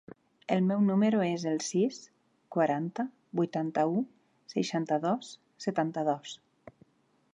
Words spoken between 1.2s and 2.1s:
es el sis,